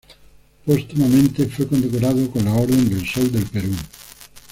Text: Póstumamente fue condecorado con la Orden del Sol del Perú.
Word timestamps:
Póstumamente 0.65 1.45
fue 1.45 1.67
condecorado 1.67 2.27
con 2.31 2.43
la 2.45 2.53
Orden 2.55 2.89
del 2.89 3.07
Sol 3.07 3.31
del 3.31 3.45
Perú. 3.45 3.75